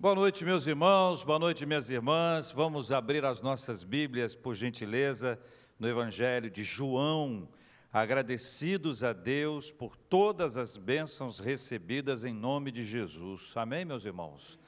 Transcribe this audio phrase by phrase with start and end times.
[0.00, 2.50] Boa noite, meus irmãos, boa noite, minhas irmãs.
[2.50, 5.38] Vamos abrir as nossas Bíblias, por gentileza,
[5.78, 7.46] no Evangelho de João,
[7.92, 13.54] agradecidos a Deus por todas as bênçãos recebidas em nome de Jesus.
[13.54, 14.58] Amém, meus irmãos?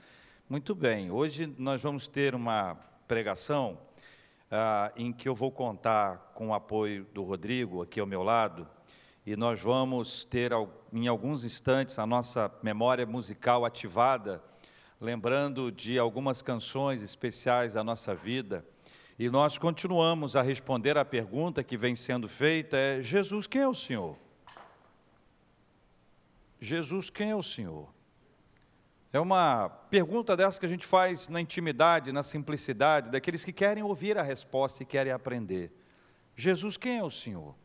[0.51, 2.75] Muito bem, hoje nós vamos ter uma
[3.09, 3.79] pregação
[4.51, 8.69] ah, em que eu vou contar com o apoio do Rodrigo, aqui ao meu lado,
[9.25, 10.53] e nós vamos ter,
[10.93, 14.43] em alguns instantes, a nossa memória musical ativada
[15.03, 18.65] lembrando de algumas canções especiais da nossa vida,
[19.19, 23.69] e nós continuamos a responder à pergunta que vem sendo feita: é Jesus, quem é
[23.69, 24.17] o Senhor?
[26.61, 27.93] Jesus, quem é o Senhor?
[29.13, 33.83] É uma pergunta dessa que a gente faz na intimidade, na simplicidade, daqueles que querem
[33.83, 35.73] ouvir a resposta e querem aprender.
[36.37, 37.57] Jesus, quem é o Senhor?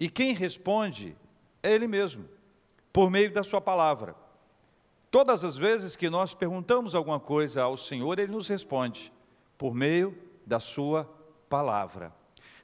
[0.00, 1.14] E quem responde
[1.62, 2.26] é Ele mesmo,
[2.90, 4.23] por meio da Sua palavra.
[5.14, 9.12] Todas as vezes que nós perguntamos alguma coisa ao Senhor, Ele nos responde
[9.56, 10.12] por meio
[10.44, 11.04] da Sua
[11.48, 12.12] palavra.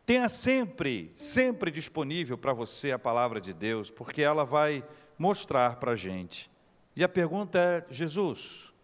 [0.05, 4.84] Tenha sempre, sempre disponível para você a palavra de Deus, porque ela vai
[5.17, 6.51] mostrar para a gente.
[6.97, 8.75] E a pergunta é: Jesus,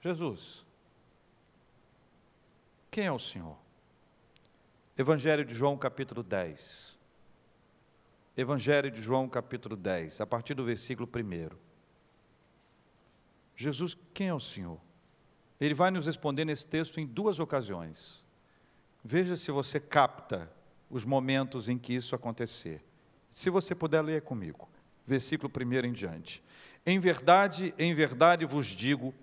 [0.00, 0.64] Jesus,
[2.90, 3.58] quem é o Senhor?
[4.96, 6.98] Evangelho de João, capítulo 10.
[8.34, 11.75] Evangelho de João, capítulo 10, a partir do versículo 1.
[13.56, 14.78] Jesus, quem é o Senhor?
[15.58, 18.24] Ele vai nos responder nesse texto em duas ocasiões.
[19.02, 20.50] Veja se você capta
[20.90, 22.84] os momentos em que isso acontecer.
[23.30, 24.68] Se você puder ler comigo,
[25.04, 26.42] versículo 1 em diante.
[26.84, 29.14] Em verdade, em verdade vos digo: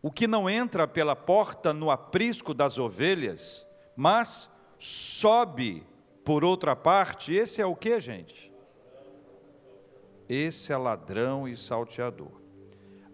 [0.00, 5.86] o que não entra pela porta no aprisco das ovelhas, mas sobe
[6.24, 8.52] por outra parte, esse é o que, gente?
[10.28, 12.40] Esse é ladrão e salteador.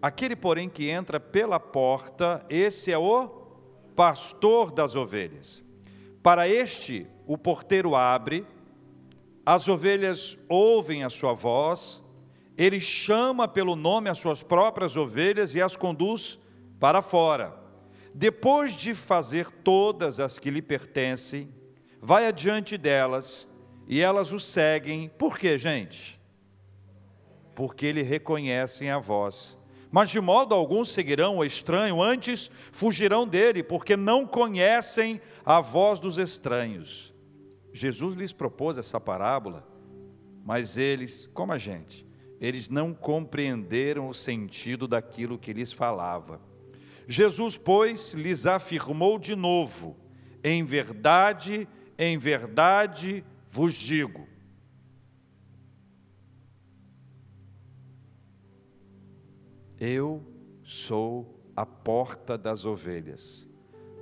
[0.01, 3.27] Aquele, porém, que entra pela porta, esse é o
[3.95, 5.63] pastor das ovelhas.
[6.21, 8.45] Para este, o porteiro abre,
[9.45, 12.03] as ovelhas ouvem a sua voz,
[12.57, 16.39] ele chama pelo nome as suas próprias ovelhas e as conduz
[16.79, 17.55] para fora.
[18.13, 21.49] Depois de fazer todas as que lhe pertencem,
[22.01, 23.47] vai adiante delas
[23.87, 25.09] e elas o seguem.
[25.09, 26.19] Por quê, gente?
[27.55, 29.57] Porque ele reconhecem a voz
[29.91, 35.99] mas de modo algum seguirão o estranho, antes fugirão dele, porque não conhecem a voz
[35.99, 37.13] dos estranhos.
[37.73, 39.67] Jesus lhes propôs essa parábola,
[40.43, 42.05] mas eles, como a gente,
[42.39, 46.41] eles não compreenderam o sentido daquilo que lhes falava.
[47.07, 49.95] Jesus, pois, lhes afirmou de novo:
[50.43, 51.67] em verdade,
[51.97, 54.27] em verdade vos digo
[59.79, 60.23] Eu
[60.63, 63.47] sou a porta das ovelhas.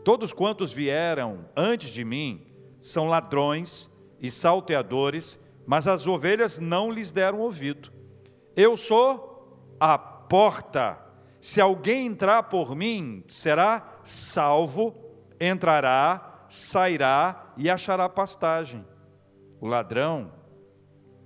[0.03, 2.46] Todos quantos vieram antes de mim
[2.80, 7.91] são ladrões e salteadores, mas as ovelhas não lhes deram ouvido.
[8.56, 11.02] Eu sou a porta.
[11.41, 14.96] Se alguém entrar por mim, será salvo,
[15.40, 18.85] entrará, sairá e achará pastagem.
[19.59, 20.31] O ladrão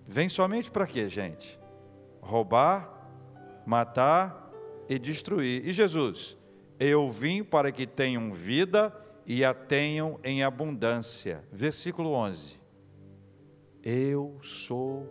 [0.07, 1.59] vem somente para quê, gente?
[2.21, 2.98] Roubar,
[3.69, 4.52] matar
[4.90, 5.68] e destruir.
[5.68, 6.35] E Jesus?
[6.80, 8.91] Eu vim para que tenham vida
[9.28, 11.44] e a tenham em abundância.
[11.52, 12.59] Versículo 11.
[13.84, 15.07] Eu sou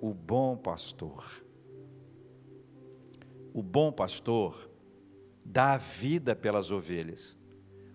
[0.00, 1.24] o bom pastor.
[3.54, 4.68] O bom pastor
[5.44, 7.36] dá vida pelas ovelhas.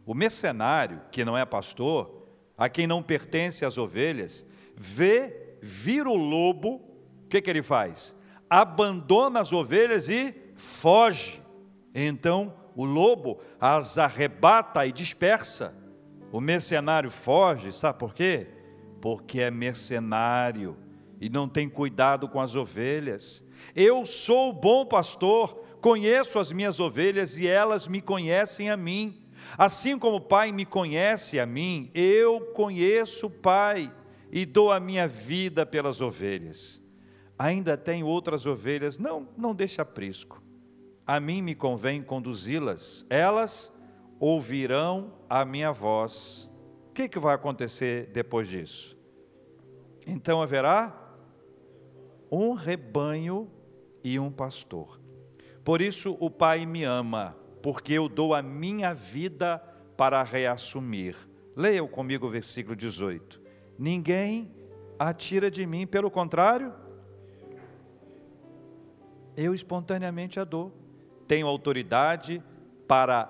[0.05, 6.15] O mercenário, que não é pastor, a quem não pertence as ovelhas, vê vir o
[6.15, 6.75] lobo,
[7.25, 8.15] o que, que ele faz?
[8.55, 11.41] Abandona as ovelhas e foge.
[11.93, 15.75] Então o lobo as arrebata e dispersa.
[16.31, 18.47] O mercenário foge, sabe por quê?
[19.01, 20.77] Porque é mercenário
[21.19, 23.43] e não tem cuidado com as ovelhas.
[23.75, 29.21] Eu sou o bom pastor, conheço as minhas ovelhas e elas me conhecem a mim.
[29.57, 33.91] Assim como o Pai me conhece a mim, eu conheço o Pai
[34.31, 36.84] e dou a minha vida pelas ovelhas
[37.37, 40.41] ainda tem outras ovelhas, não, não deixa aprisco.
[41.05, 43.71] A mim me convém conduzi-las, elas
[44.19, 46.49] ouvirão a minha voz.
[46.89, 48.97] O que, que vai acontecer depois disso?
[50.07, 50.95] Então haverá
[52.31, 53.49] um rebanho
[54.03, 54.99] e um pastor.
[55.63, 59.57] Por isso o Pai me ama, porque eu dou a minha vida
[59.97, 61.15] para reassumir.
[61.55, 63.41] Leiam comigo o versículo 18.
[63.77, 64.51] Ninguém
[64.99, 66.73] atira de mim, pelo contrário,
[69.35, 70.73] eu espontaneamente a dou.
[71.27, 72.43] tenho autoridade
[72.87, 73.29] para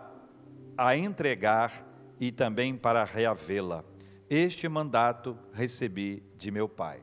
[0.77, 1.85] a entregar
[2.19, 3.83] e também para reavê-la.
[4.29, 6.99] Este mandato recebi de meu Pai.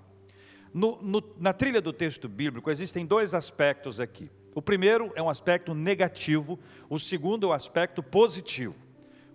[0.72, 4.30] No, no, na trilha do texto bíblico existem dois aspectos aqui.
[4.54, 6.58] O primeiro é um aspecto negativo,
[6.88, 8.74] o segundo é o aspecto positivo.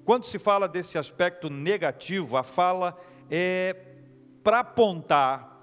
[0.05, 2.97] Quando se fala desse aspecto negativo, a fala
[3.29, 3.75] é
[4.43, 5.57] para apontar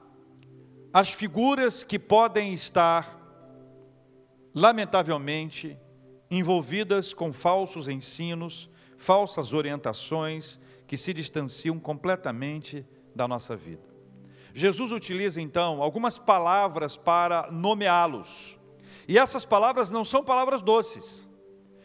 [0.92, 3.18] as figuras que podem estar,
[4.54, 5.76] lamentavelmente,
[6.30, 13.82] envolvidas com falsos ensinos, falsas orientações que se distanciam completamente da nossa vida.
[14.54, 18.58] Jesus utiliza então algumas palavras para nomeá-los.
[19.08, 21.23] E essas palavras não são palavras doces.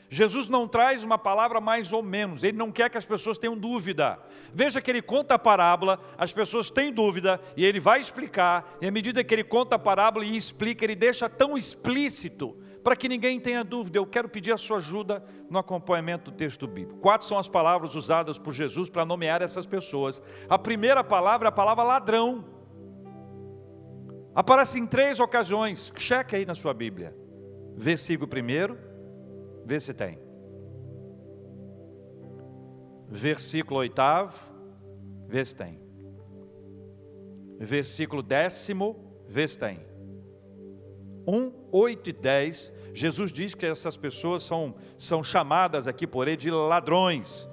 [0.09, 3.55] Jesus não traz uma palavra mais ou menos, ele não quer que as pessoas tenham
[3.55, 4.19] dúvida.
[4.51, 8.87] Veja que ele conta a parábola, as pessoas têm dúvida e ele vai explicar, e
[8.87, 13.07] à medida que ele conta a parábola e explica, ele deixa tão explícito para que
[13.07, 13.99] ninguém tenha dúvida.
[13.99, 16.99] Eu quero pedir a sua ajuda no acompanhamento do texto bíblico.
[16.99, 20.23] Quatro são as palavras usadas por Jesus para nomear essas pessoas.
[20.49, 22.45] A primeira palavra é a palavra ladrão.
[24.33, 25.93] Aparece em três ocasiões.
[25.97, 27.15] Cheque aí na sua Bíblia.
[27.75, 28.88] Versículo primeiro,
[29.69, 30.19] vê se tem.
[33.07, 34.51] Versículo oitavo,
[35.27, 35.79] vê se tem.
[37.59, 38.95] Versículo décimo,
[39.27, 39.85] vê se tem.
[41.27, 46.37] 1, 8 e 10, Jesus diz que essas pessoas são, são chamadas aqui por ele
[46.37, 47.47] de ladrões.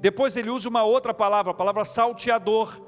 [0.00, 2.80] Depois ele usa uma outra palavra, a palavra salteador.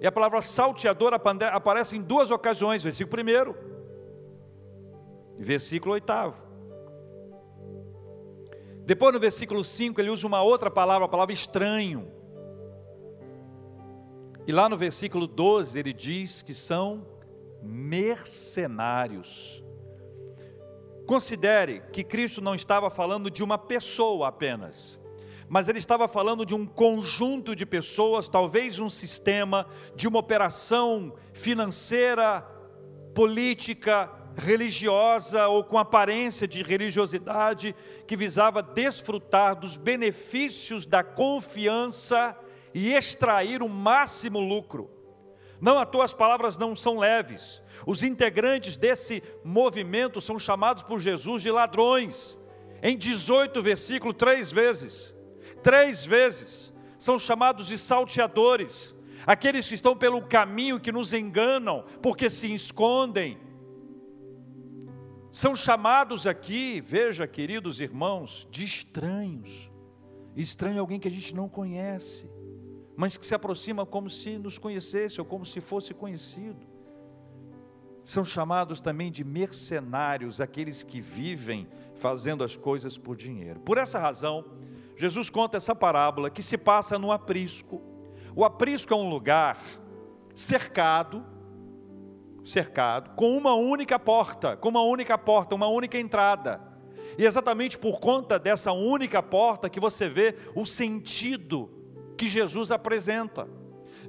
[0.00, 3.56] E a palavra salteador aparece em duas ocasiões, versículo primeiro
[5.38, 6.43] e versículo oitavo.
[8.84, 12.12] Depois no versículo 5 ele usa uma outra palavra, a palavra estranho.
[14.46, 17.06] E lá no versículo 12 ele diz que são
[17.62, 19.64] mercenários.
[21.06, 25.00] Considere que Cristo não estava falando de uma pessoa apenas,
[25.48, 29.66] mas ele estava falando de um conjunto de pessoas, talvez um sistema,
[29.96, 32.42] de uma operação financeira,
[33.14, 37.74] política, religiosa ou com aparência de religiosidade,
[38.06, 42.36] que visava desfrutar dos benefícios da confiança
[42.74, 44.90] e extrair o máximo lucro.
[45.60, 47.62] Não à toa as palavras não são leves.
[47.86, 52.38] Os integrantes desse movimento são chamados por Jesus de ladrões.
[52.82, 55.14] Em 18 versículos, três vezes.
[55.62, 56.72] Três vezes.
[56.98, 58.94] São chamados de salteadores.
[59.26, 63.38] Aqueles que estão pelo caminho que nos enganam, porque se escondem.
[65.34, 69.70] São chamados aqui, veja, queridos irmãos, de estranhos.
[70.34, 72.30] Estranho é alguém que a gente não conhece,
[72.96, 76.74] mas que se aproxima como se nos conhecesse ou como se fosse conhecido
[78.04, 83.60] são chamados também de mercenários, aqueles que vivem fazendo as coisas por dinheiro.
[83.60, 84.44] Por essa razão,
[84.94, 87.80] Jesus conta essa parábola que se passa no aprisco.
[88.36, 89.58] O aprisco é um lugar
[90.34, 91.24] cercado,
[92.44, 96.60] cercado, com uma única porta, com uma única porta, uma única entrada.
[97.16, 101.70] E exatamente por conta dessa única porta que você vê o sentido
[102.16, 103.48] que Jesus apresenta.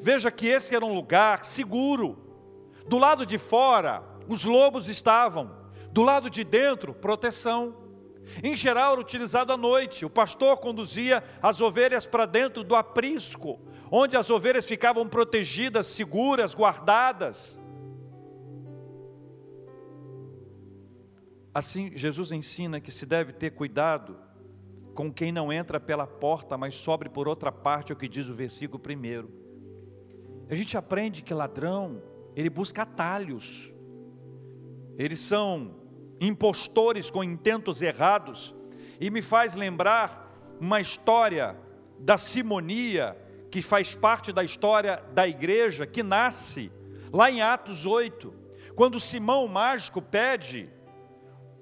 [0.01, 2.25] Veja que esse era um lugar seguro,
[2.87, 5.51] do lado de fora, os lobos estavam,
[5.91, 7.75] do lado de dentro, proteção.
[8.43, 10.05] Em geral, era utilizado à noite.
[10.05, 13.59] O pastor conduzia as ovelhas para dentro do aprisco,
[13.91, 17.59] onde as ovelhas ficavam protegidas, seguras, guardadas.
[21.55, 24.17] Assim, Jesus ensina que se deve ter cuidado
[24.93, 28.27] com quem não entra pela porta, mas sobe por outra parte, é o que diz
[28.27, 29.31] o versículo primeiro.
[30.49, 32.03] A gente aprende que ladrão
[32.35, 33.73] ele busca atalhos.
[34.97, 35.77] Eles são
[36.19, 38.53] impostores com intentos errados.
[38.99, 41.57] E me faz lembrar uma história
[41.97, 43.17] da simonia,
[43.49, 46.69] que faz parte da história da igreja, que nasce
[47.13, 48.33] lá em Atos 8,
[48.75, 50.69] quando Simão o mágico pede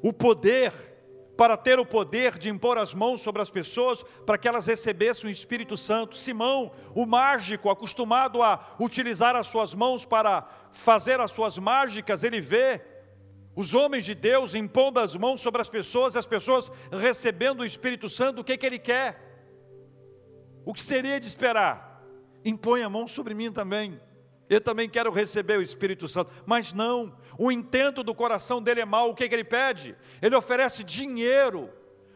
[0.03, 0.72] o poder
[1.36, 5.27] para ter o poder de impor as mãos sobre as pessoas, para que elas recebessem
[5.27, 6.15] o Espírito Santo.
[6.15, 12.39] Simão, o mágico, acostumado a utilizar as suas mãos para fazer as suas mágicas, ele
[12.39, 12.81] vê
[13.55, 18.10] os homens de Deus impondo as mãos sobre as pessoas, as pessoas recebendo o Espírito
[18.10, 19.19] Santo, o que, que ele quer?
[20.65, 22.03] O que seria de esperar?
[22.45, 24.00] Impõe a mão sobre mim também.
[24.50, 26.31] Eu também quero receber o Espírito Santo.
[26.45, 29.10] Mas não, o intento do coração dele é mau.
[29.10, 29.96] O que, que ele pede?
[30.22, 31.70] Ele oferece dinheiro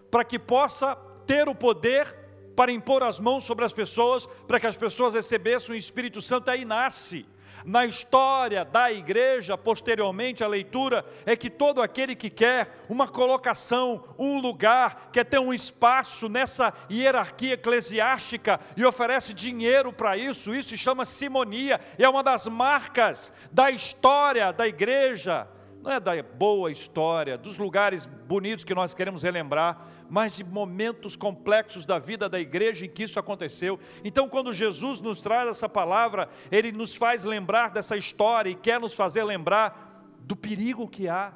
[0.09, 0.95] para que possa
[1.25, 2.15] ter o poder
[2.55, 6.49] para impor as mãos sobre as pessoas, para que as pessoas recebessem o Espírito Santo.
[6.49, 7.25] Aí nasce
[7.65, 14.03] na história da igreja, posteriormente à leitura, é que todo aquele que quer uma colocação,
[14.17, 20.69] um lugar, quer ter um espaço nessa hierarquia eclesiástica e oferece dinheiro para isso, isso
[20.69, 25.47] se chama simonia, e é uma das marcas da história da igreja,
[25.81, 31.15] não é da boa história, dos lugares bonitos que nós queremos relembrar, mas de momentos
[31.15, 33.79] complexos da vida da igreja em que isso aconteceu.
[34.03, 38.79] Então, quando Jesus nos traz essa palavra, ele nos faz lembrar dessa história e quer
[38.79, 41.33] nos fazer lembrar do perigo que há,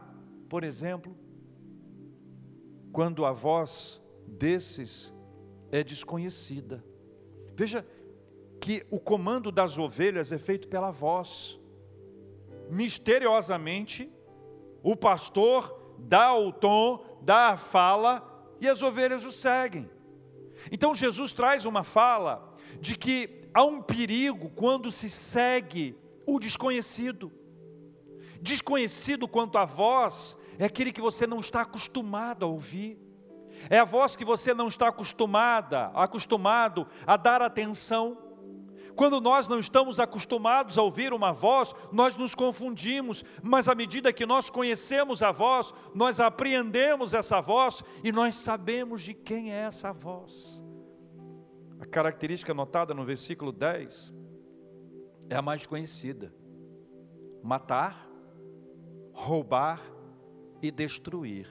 [0.49, 1.15] por exemplo,
[2.91, 5.13] quando a voz desses
[5.71, 6.83] é desconhecida.
[7.55, 7.85] Veja
[8.59, 11.59] que o comando das ovelhas é feito pela voz.
[12.69, 14.11] Misteriosamente,
[14.83, 18.30] o pastor dá o tom, dá a fala,
[18.61, 19.89] e as ovelhas o seguem.
[20.71, 27.31] Então Jesus traz uma fala de que há um perigo quando se segue o desconhecido.
[28.39, 32.99] Desconhecido quanto a voz é aquele que você não está acostumado a ouvir.
[33.69, 38.17] É a voz que você não está acostumada, acostumado a dar atenção.
[38.95, 44.13] Quando nós não estamos acostumados a ouvir uma voz, nós nos confundimos, mas à medida
[44.13, 49.61] que nós conhecemos a voz, nós apreendemos essa voz e nós sabemos de quem é
[49.61, 50.61] essa voz.
[51.79, 54.13] A característica notada no versículo 10
[55.29, 56.33] é a mais conhecida:
[57.41, 58.07] matar,
[59.13, 59.81] roubar
[60.61, 61.47] e destruir.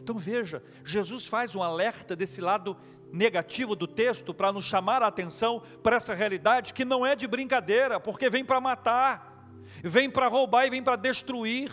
[0.00, 2.76] Então veja, Jesus faz um alerta desse lado
[3.14, 7.26] negativo do texto para nos chamar a atenção para essa realidade que não é de
[7.28, 9.48] brincadeira, porque vem para matar,
[9.82, 11.70] vem para roubar e vem para destruir.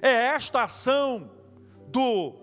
[0.00, 1.30] É esta ação
[1.88, 2.34] do,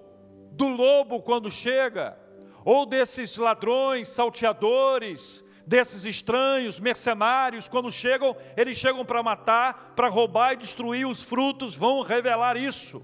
[0.51, 2.17] do lobo quando chega,
[2.63, 10.53] ou desses ladrões, salteadores, desses estranhos, mercenários, quando chegam, eles chegam para matar, para roubar
[10.53, 13.03] e destruir os frutos, vão revelar isso.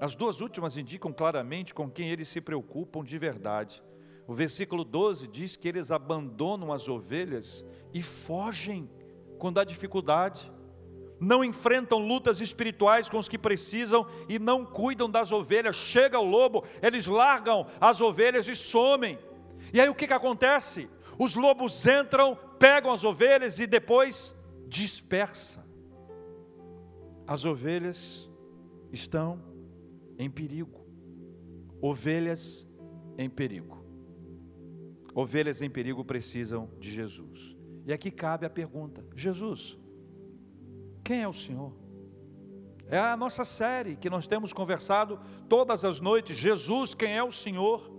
[0.00, 3.82] As duas últimas indicam claramente com quem eles se preocupam de verdade.
[4.26, 8.90] O versículo 12 diz que eles abandonam as ovelhas e fogem
[9.38, 10.52] quando há dificuldade.
[11.18, 15.76] Não enfrentam lutas espirituais com os que precisam e não cuidam das ovelhas.
[15.76, 19.18] Chega o lobo, eles largam as ovelhas e somem.
[19.72, 20.90] E aí o que, que acontece?
[21.18, 24.34] Os lobos entram, pegam as ovelhas e depois
[24.66, 25.64] dispersa.
[27.26, 28.28] As ovelhas
[28.92, 29.55] estão
[30.18, 30.86] em perigo.
[31.80, 32.66] Ovelhas
[33.18, 33.84] em perigo.
[35.14, 37.56] Ovelhas em perigo precisam de Jesus.
[37.86, 39.78] E aqui cabe a pergunta: Jesus,
[41.02, 41.72] quem é o Senhor?
[42.88, 45.18] É a nossa série que nós temos conversado
[45.48, 46.36] todas as noites.
[46.36, 47.95] Jesus, quem é o Senhor?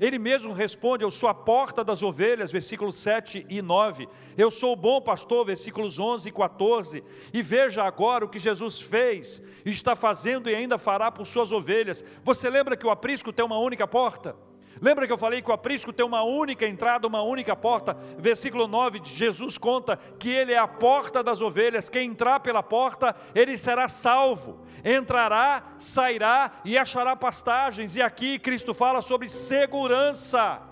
[0.00, 4.08] Ele mesmo responde: Eu sou a porta das ovelhas, versículos 7 e 9.
[4.36, 7.04] Eu sou o bom pastor, versículos 11 e 14.
[7.34, 12.02] E veja agora o que Jesus fez, está fazendo e ainda fará por suas ovelhas.
[12.24, 14.34] Você lembra que o aprisco tem uma única porta?
[14.80, 17.94] Lembra que eu falei que o aprisco tem uma única entrada, uma única porta?
[18.18, 21.90] Versículo 9, Jesus conta que ele é a porta das ovelhas.
[21.90, 24.60] Quem entrar pela porta, ele será salvo.
[24.82, 27.94] Entrará, sairá e achará pastagens.
[27.94, 30.62] E aqui Cristo fala sobre segurança.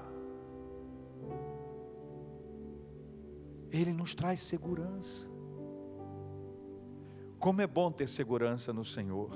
[3.71, 5.29] Ele nos traz segurança.
[7.39, 9.31] Como é bom ter segurança no Senhor,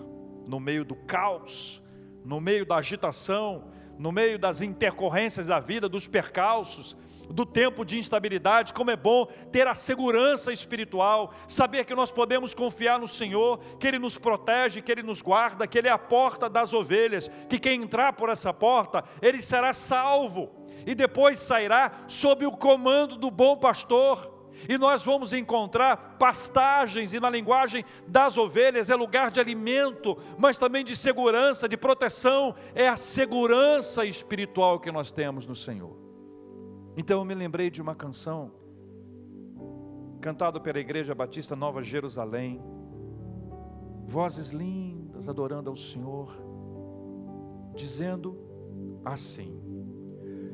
[0.49, 1.83] no meio do caos,
[2.25, 6.97] no meio da agitação, no meio das intercorrências da vida, dos percalços,
[7.31, 12.55] do tempo de instabilidade, como é bom ter a segurança espiritual, saber que nós podemos
[12.55, 15.99] confiar no Senhor, que Ele nos protege, que Ele nos guarda, que Ele é a
[15.99, 20.51] porta das ovelhas, que quem entrar por essa porta, ele será salvo
[20.87, 27.21] e depois sairá sob o comando do bom pastor e nós vamos encontrar pastagens, e
[27.21, 32.89] na linguagem das ovelhas é lugar de alimento, mas também de segurança, de proteção, é
[32.89, 35.97] a segurança espiritual que nós temos no Senhor.
[36.97, 38.53] Então eu me lembrei de uma canção,
[40.21, 42.63] cantada pela Igreja Batista Nova Jerusalém,
[44.05, 46.31] vozes lindas adorando ao Senhor,
[47.75, 48.39] dizendo
[49.05, 49.59] assim: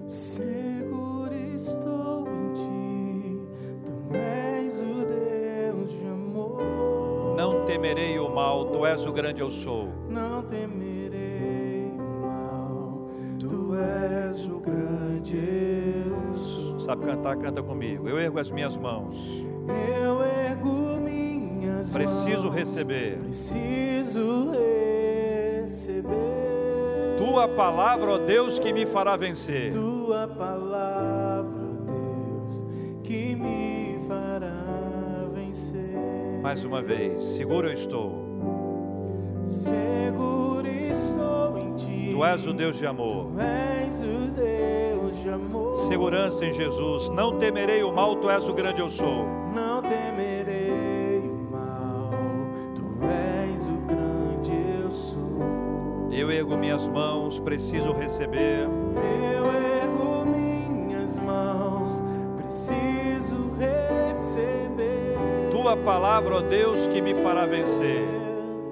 [0.07, 2.98] Seguro estou em ti
[4.17, 7.35] és o Deus de amor.
[7.37, 9.89] Não temerei o mal, tu és o grande eu sou.
[10.09, 16.81] Não temerei o mal, tu és o grande eu sou.
[16.81, 17.37] Sabe cantar?
[17.37, 18.09] Canta comigo.
[18.09, 19.17] Eu ergo as minhas mãos.
[19.69, 22.55] Eu ergo minhas Preciso mãos.
[22.55, 23.19] receber.
[23.19, 24.51] Preciso
[25.63, 26.09] receber.
[27.19, 29.73] Tua palavra, ó Deus, que me fará vencer.
[29.73, 31.18] Tua palavra,
[36.49, 38.25] Mais uma vez, seguro eu estou.
[39.45, 42.13] Seguro estou em ti.
[42.15, 43.33] Tu és o Deus de amor.
[43.35, 45.75] Tu és o Deus de amor.
[45.75, 47.11] Segurança em Jesus.
[47.11, 49.27] Não temerei o mal, tu és o grande eu sou.
[49.55, 52.13] Não temerei o mal.
[52.75, 54.53] Tu és o grande
[54.83, 56.09] eu sou.
[56.11, 58.67] Eu ergo minhas mãos, preciso receber.
[59.37, 59.68] Eu ergo
[65.69, 68.09] Tua palavra, ó Deus, que me fará vencer.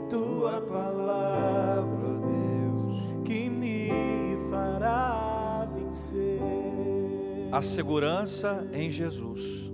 [0.08, 2.88] Tua palavra, ó Deus,
[3.22, 3.90] que me
[4.48, 6.40] fará vencer.
[7.52, 9.70] A segurança em Jesus.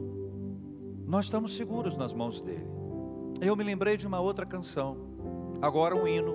[1.07, 2.67] Nós estamos seguros nas mãos dele.
[3.41, 4.97] Eu me lembrei de uma outra canção,
[5.61, 6.35] agora um hino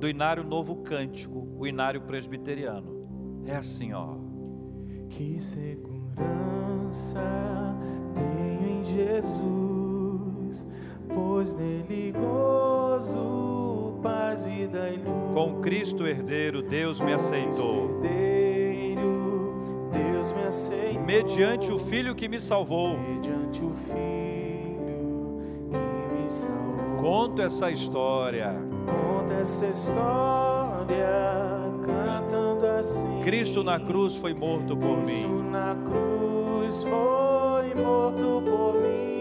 [0.00, 3.42] do Inário Novo Cântico, o Inário Presbiteriano.
[3.44, 4.14] É assim, ó.
[5.10, 7.20] Que segurança
[8.14, 9.71] tenho em Jesus,
[11.14, 15.34] pois nele gozo, paz, vida e luz.
[15.34, 18.00] Com Cristo herdeiro, Deus me aceitou.
[18.04, 19.54] Herdeiro,
[19.92, 21.02] Deus me aceitou.
[21.04, 22.98] Mediante o Filho que me salvou.
[22.98, 25.40] Mediante o Filho
[25.70, 26.96] que me salvou.
[26.98, 28.54] Conto essa história.
[28.86, 31.06] Conta essa história
[31.84, 33.20] cantando assim.
[33.22, 35.50] Cristo na cruz foi morto por Cristo mim.
[35.50, 39.11] na cruz foi morto por mim.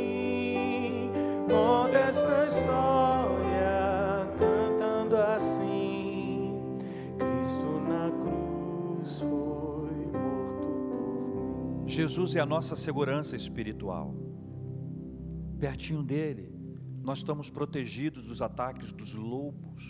[2.12, 6.78] Esta história cantando assim.
[7.18, 11.88] Cristo na cruz foi morto por mim.
[11.88, 14.14] Jesus é a nossa segurança espiritual.
[15.58, 16.54] Pertinho dele,
[17.02, 19.82] nós estamos protegidos dos ataques dos lobos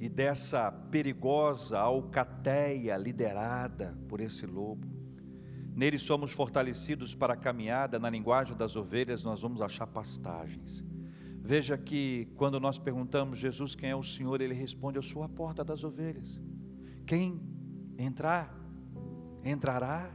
[0.00, 4.97] e dessa perigosa alcateia liderada por esse lobo.
[5.78, 10.84] Nele somos fortalecidos para a caminhada, na linguagem das ovelhas, nós vamos achar pastagens.
[11.40, 15.28] Veja que quando nós perguntamos Jesus quem é o Senhor, ele responde: Eu sou a
[15.28, 16.42] porta das ovelhas.
[17.06, 17.40] Quem
[17.96, 18.52] entrar,
[19.44, 20.10] entrará,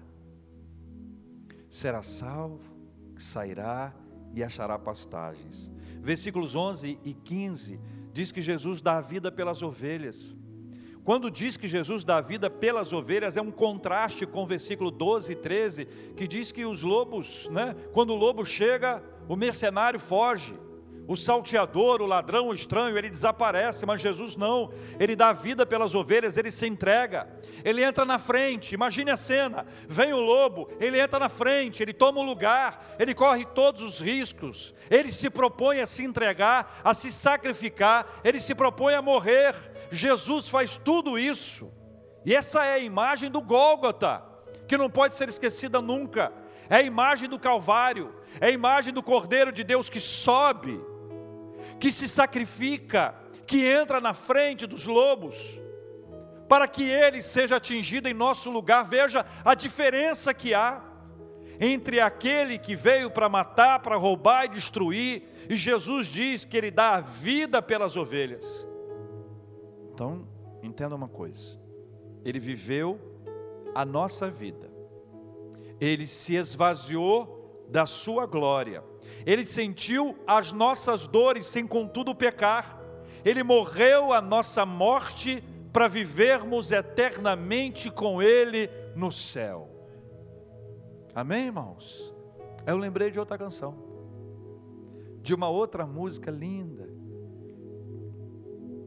[1.69, 2.76] será salvo,
[3.17, 3.95] sairá
[4.34, 5.71] e achará pastagens.
[6.02, 7.80] Versículos 11 e 15
[8.12, 10.36] diz que Jesus dá a vida pelas ovelhas.
[11.03, 15.33] Quando diz que Jesus dá vida pelas ovelhas, é um contraste com o versículo 12
[15.33, 15.85] e 13,
[16.15, 20.55] que diz que os lobos, né, quando o lobo chega, o mercenário foge.
[21.05, 24.71] O salteador, o ladrão, o estranho, ele desaparece, mas Jesus não.
[24.97, 27.27] Ele dá vida pelas ovelhas, ele se entrega.
[27.63, 28.73] Ele entra na frente.
[28.73, 33.13] Imagine a cena: vem o lobo, ele entra na frente, ele toma o lugar, ele
[33.13, 34.73] corre todos os riscos.
[34.89, 39.53] Ele se propõe a se entregar, a se sacrificar, ele se propõe a morrer.
[39.91, 41.69] Jesus faz tudo isso.
[42.25, 44.23] E essa é a imagem do Gólgota,
[44.69, 46.31] que não pode ser esquecida nunca.
[46.69, 50.92] É a imagem do Calvário, é a imagem do Cordeiro de Deus que sobe
[51.84, 53.13] que se sacrifica,
[53.46, 55.60] que entra na frente dos lobos,
[56.48, 58.86] para que ele seja atingido em nosso lugar.
[58.86, 60.82] Veja a diferença que há
[61.60, 66.72] entre aquele que veio para matar, para roubar e destruir, e Jesus diz que ele
[66.72, 68.65] dá a vida pelas ovelhas.
[69.93, 70.26] Então,
[70.63, 71.60] entenda uma coisa:
[72.24, 72.98] ele viveu
[73.76, 74.72] a nossa vida,
[75.82, 78.92] ele se esvaziou da sua glória
[79.25, 82.79] ele sentiu as nossas dores sem contudo pecar.
[83.23, 89.69] Ele morreu a nossa morte para vivermos eternamente com Ele no céu.
[91.15, 92.13] Amém, irmãos?
[92.65, 93.75] Eu lembrei de outra canção,
[95.21, 96.88] de uma outra música linda,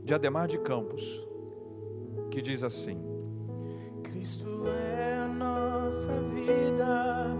[0.04, 1.04] de Ademar de Campos,
[2.30, 2.98] que diz assim:
[4.02, 7.36] Cristo é a nossa vida,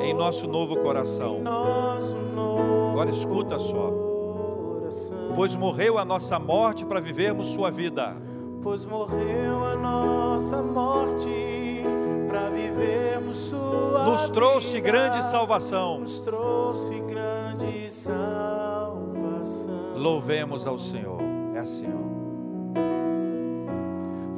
[0.00, 1.40] em nosso novo coração.
[2.92, 3.92] Agora escuta só.
[5.34, 8.16] Pois morreu a nossa morte para vivermos sua vida.
[8.62, 11.84] Pois morreu a nossa morte
[12.26, 14.88] para vivermos sua Nos trouxe vida.
[14.88, 16.00] grande salvação.
[16.00, 19.74] Nos trouxe grande salvação.
[19.96, 21.20] Louvemos ao Senhor.
[21.54, 22.06] É assim, ó.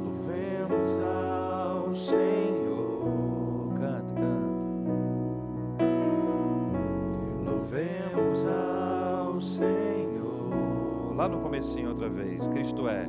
[0.03, 2.38] Louvemos ao Senhor.
[11.29, 12.47] No comecinho outra vez.
[12.47, 13.07] Cristo é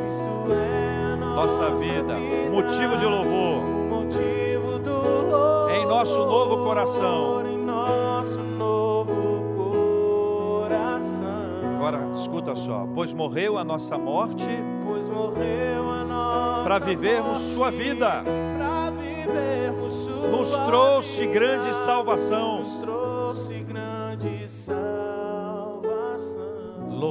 [0.00, 2.16] Cristo é a nossa vida,
[2.50, 3.62] motivo de louvor.
[3.88, 7.46] motivo do louvor Em nosso novo coração.
[7.46, 11.30] em nosso novo coração.
[11.76, 12.86] Agora escuta só.
[12.94, 14.48] Pois morreu a nossa morte
[14.84, 18.22] pois morreu a nossa para vivermos morte, sua vida.
[18.26, 22.58] vivermos vivermos sua nos trouxe vida, grande salvação.
[22.58, 23.09] Nos trouxe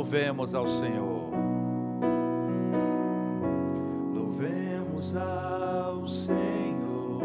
[0.09, 1.29] Louvemos ao Senhor.
[4.11, 7.21] Louvemos ao Senhor.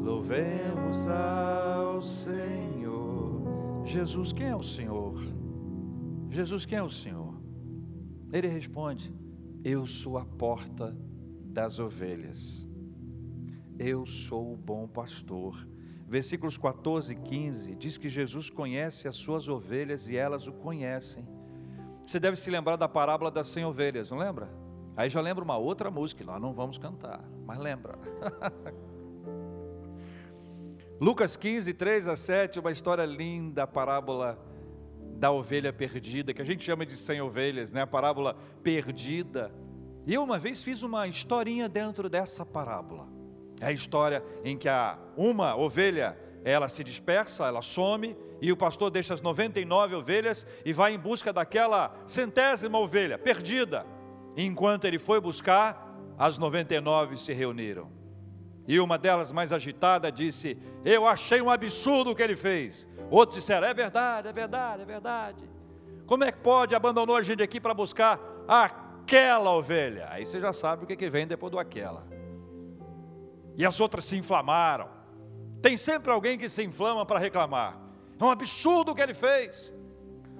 [0.00, 3.42] Louvemos ao Senhor.
[3.84, 5.14] Jesus, quem é o Senhor?
[6.30, 7.34] Jesus, quem é o Senhor?
[8.32, 9.12] Ele responde:
[9.64, 10.96] Eu sou a porta
[11.44, 12.64] das ovelhas.
[13.76, 15.66] Eu sou o bom pastor.
[16.08, 21.28] Versículos 14 e 15 diz que Jesus conhece as suas ovelhas e elas o conhecem.
[22.02, 24.48] Você deve se lembrar da parábola das 100 ovelhas, não lembra?
[24.96, 27.92] Aí já lembra uma outra música, nós não vamos cantar, mas lembra.
[30.98, 34.42] Lucas 15, 3 a 7, uma história linda, a parábola
[35.18, 37.82] da ovelha perdida, que a gente chama de 100 ovelhas, né?
[37.82, 39.52] A parábola perdida.
[40.06, 43.17] E eu uma vez fiz uma historinha dentro dessa parábola.
[43.60, 48.56] É a história em que a uma ovelha, ela se dispersa, ela some, e o
[48.56, 53.84] pastor deixa as 99 ovelhas e vai em busca daquela centésima ovelha perdida.
[54.36, 57.90] Enquanto ele foi buscar, as 99 se reuniram.
[58.66, 62.86] E uma delas, mais agitada, disse: Eu achei um absurdo o que ele fez.
[63.10, 65.50] Outros disseram: É verdade, é verdade, é verdade.
[66.06, 66.74] Como é que pode?
[66.74, 70.08] Abandonou a gente aqui para buscar aquela ovelha.
[70.10, 72.06] Aí você já sabe o que, que vem depois do aquela.
[73.58, 74.88] E as outras se inflamaram.
[75.60, 77.76] Tem sempre alguém que se inflama para reclamar.
[78.18, 79.74] É um absurdo o que ele fez.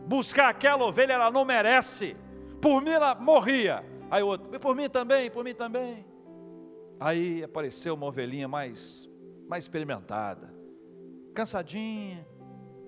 [0.07, 2.17] Buscar aquela ovelha, ela não merece.
[2.63, 3.85] Por mim ela morria.
[4.09, 6.07] Aí o outro, por mim também, por mim também.
[7.01, 9.09] Aí apareceu uma ovelhinha mais,
[9.49, 10.55] mais experimentada,
[11.35, 12.27] cansadinha,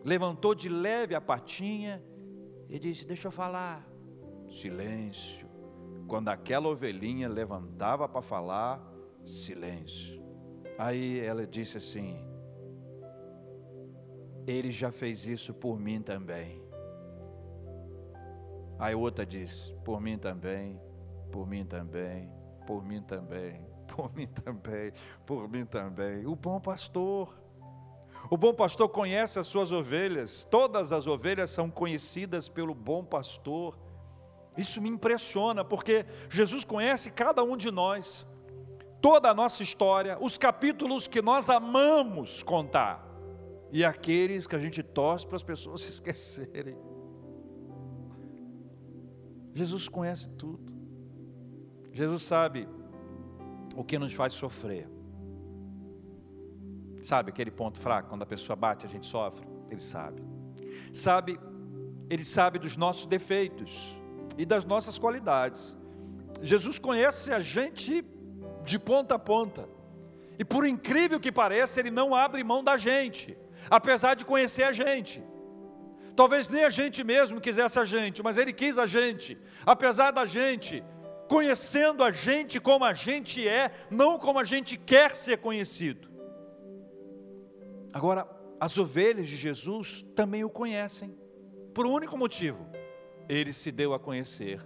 [0.05, 2.03] levantou de leve a patinha
[2.69, 3.87] e disse: Deixa eu falar.
[4.49, 5.49] Silêncio.
[6.09, 8.83] Quando aquela ovelhinha levantava para falar,
[9.25, 10.20] silêncio.
[10.81, 12.25] Aí ela disse assim:
[14.47, 16.65] Ele já fez isso por mim também.
[18.79, 20.81] Aí outra disse: Por mim também,
[21.31, 22.33] por mim também,
[22.67, 23.61] por mim também,
[23.95, 24.93] por mim também,
[25.27, 26.25] por mim também.
[26.25, 27.39] O bom pastor.
[28.31, 33.79] O bom pastor conhece as suas ovelhas, todas as ovelhas são conhecidas pelo bom pastor.
[34.57, 38.27] Isso me impressiona, porque Jesus conhece cada um de nós,
[39.01, 43.07] toda a nossa história, os capítulos que nós amamos contar,
[43.73, 46.77] e aqueles que a gente torce para as pessoas se esquecerem.
[49.55, 50.73] Jesus conhece tudo,
[51.93, 52.69] Jesus sabe
[53.77, 54.89] o que nos faz sofrer.
[57.03, 59.47] Sabe aquele ponto fraco, quando a pessoa bate, a gente sofre?
[59.71, 60.23] Ele sabe.
[60.93, 61.41] Sabe,
[62.11, 64.01] ele sabe dos nossos defeitos
[64.37, 65.77] e das nossas qualidades.
[66.43, 68.05] Jesus conhece a gente
[68.71, 69.69] de ponta a ponta.
[70.39, 73.37] E por incrível que pareça, ele não abre mão da gente,
[73.69, 75.23] apesar de conhecer a gente.
[76.17, 80.25] Talvez nem a gente mesmo quisesse a gente, mas ele quis a gente, apesar da
[80.25, 80.85] gente,
[81.29, 86.09] conhecendo a gente como a gente é, não como a gente quer ser conhecido.
[87.93, 88.27] Agora,
[88.59, 91.17] as ovelhas de Jesus também o conhecem,
[91.75, 92.67] por um único motivo:
[93.29, 94.61] ele se deu a conhecer.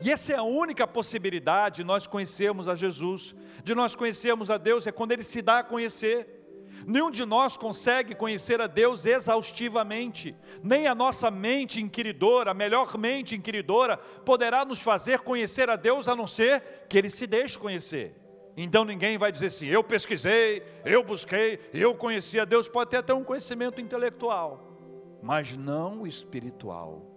[0.00, 4.56] E essa é a única possibilidade de nós conhecermos a Jesus, de nós conhecermos a
[4.56, 6.40] Deus, é quando ele se dá a conhecer.
[6.86, 12.96] Nenhum de nós consegue conhecer a Deus exaustivamente, nem a nossa mente inquiridora, a melhor
[12.98, 17.58] mente inquiridora, poderá nos fazer conhecer a Deus a não ser que Ele se deixe
[17.58, 18.16] conhecer.
[18.56, 22.68] Então ninguém vai dizer assim: eu pesquisei, eu busquei, eu conheci a Deus.
[22.68, 24.76] Pode ter até um conhecimento intelectual,
[25.22, 27.11] mas não espiritual.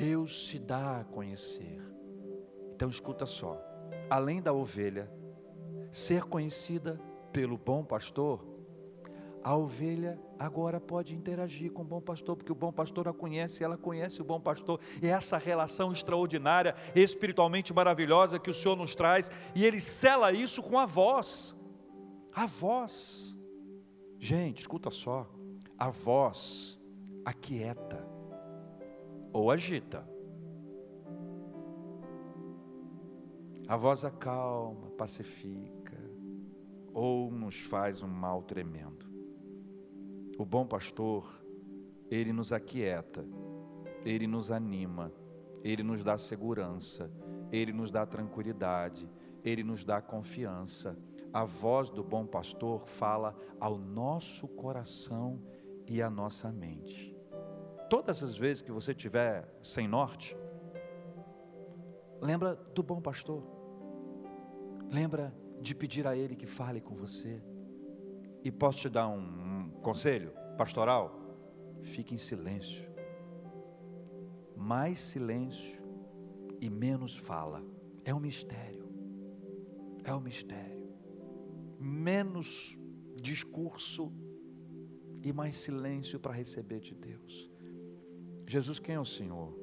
[0.00, 1.78] Deus se dá a conhecer.
[2.74, 3.60] Então escuta só:
[4.08, 5.12] além da ovelha
[5.90, 6.98] ser conhecida
[7.30, 8.42] pelo bom pastor,
[9.44, 13.62] a ovelha agora pode interagir com o bom pastor, porque o bom pastor a conhece,
[13.62, 18.76] ela conhece o bom pastor, e é essa relação extraordinária, espiritualmente maravilhosa que o Senhor
[18.76, 21.54] nos traz, e Ele sela isso com a voz,
[22.32, 23.36] a voz,
[24.18, 25.28] gente, escuta só,
[25.78, 26.78] a voz
[27.24, 28.09] aquieta,
[29.32, 30.08] ou agita,
[33.70, 35.96] a voz acalma, pacifica,
[36.92, 39.06] ou nos faz um mal tremendo.
[40.36, 41.40] O bom pastor,
[42.10, 43.24] ele nos aquieta,
[44.04, 45.12] ele nos anima,
[45.62, 47.08] ele nos dá segurança,
[47.52, 49.08] ele nos dá tranquilidade,
[49.44, 50.98] ele nos dá confiança.
[51.32, 55.40] A voz do bom pastor fala ao nosso coração
[55.86, 57.09] e à nossa mente.
[57.90, 60.34] Todas as vezes que você tiver sem norte,
[62.20, 63.42] Lembra do bom pastor.
[64.92, 67.42] Lembra de pedir a Ele que fale com você.
[68.44, 71.18] E posso te dar um, um conselho pastoral?
[71.82, 72.90] Fique em silêncio.
[74.54, 75.82] Mais silêncio
[76.60, 77.64] e menos fala.
[78.04, 78.86] É um mistério.
[80.04, 80.90] É um mistério.
[81.78, 82.78] Menos
[83.16, 84.12] discurso
[85.22, 87.49] e mais silêncio para receber de Deus.
[88.50, 89.56] Jesus, quem é o Senhor?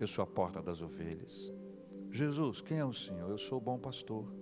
[0.00, 1.52] Eu sou a porta das ovelhas.
[2.10, 3.30] Jesus, quem é o Senhor?
[3.30, 4.34] Eu sou o bom pastor.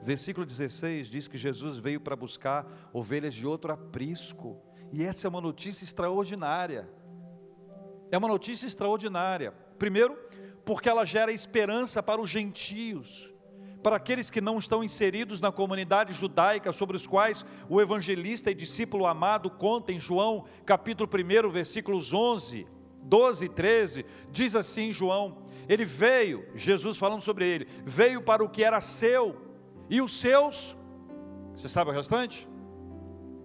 [0.00, 4.62] Versículo 16 diz que Jesus veio para buscar ovelhas de outro aprisco.
[4.92, 6.88] E essa é uma notícia extraordinária.
[8.12, 9.50] É uma notícia extraordinária.
[9.76, 10.16] Primeiro,
[10.64, 13.34] porque ela gera esperança para os gentios,
[13.82, 18.54] para aqueles que não estão inseridos na comunidade judaica, sobre os quais o evangelista e
[18.54, 22.75] discípulo amado conta em João, capítulo 1, versículos 11,
[23.06, 28.48] 12 e 13, diz assim João: Ele veio, Jesus falando sobre ele, veio para o
[28.48, 29.36] que era seu,
[29.88, 30.76] e os seus,
[31.56, 32.48] você sabe o restante?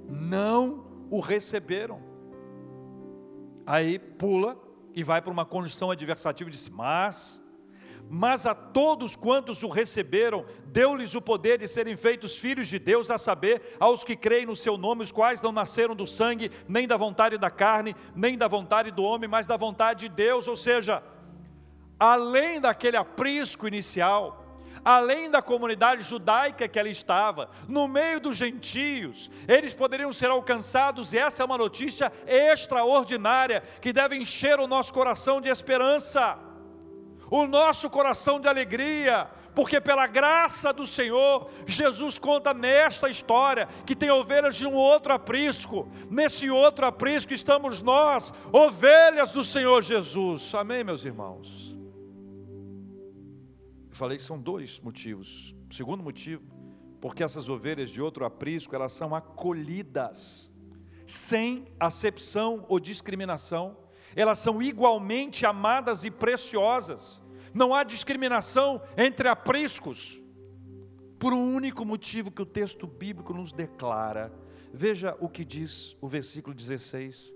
[0.07, 2.01] Não o receberam.
[3.65, 4.59] Aí pula
[4.93, 7.40] e vai para uma condição adversativa e diz: Mas,
[8.13, 13.09] mas a todos quantos o receberam, deu-lhes o poder de serem feitos filhos de Deus,
[13.09, 16.85] a saber, aos que creem no seu nome, os quais não nasceram do sangue, nem
[16.85, 20.45] da vontade da carne, nem da vontade do homem, mas da vontade de Deus.
[20.45, 21.01] Ou seja,
[21.97, 24.45] além daquele aprisco inicial,
[24.83, 31.13] além da comunidade judaica que ela estava, no meio dos gentios, eles poderiam ser alcançados,
[31.13, 36.50] e essa é uma notícia extraordinária que deve encher o nosso coração de esperança,
[37.31, 43.95] o nosso coração de alegria, porque pela graça do Senhor, Jesus conta nesta história que
[43.95, 50.53] tem ovelhas de um outro aprisco, nesse outro aprisco estamos nós, ovelhas do Senhor Jesus,
[50.53, 51.71] amém, meus irmãos?
[54.01, 55.55] falei que são dois motivos.
[55.69, 56.41] O segundo motivo,
[56.99, 60.51] porque essas ovelhas de outro aprisco, elas são acolhidas,
[61.05, 63.77] sem acepção ou discriminação.
[64.15, 67.21] Elas são igualmente amadas e preciosas.
[67.53, 70.21] Não há discriminação entre apriscos.
[71.19, 74.33] Por um único motivo que o texto bíblico nos declara.
[74.73, 77.33] Veja o que diz o versículo 16.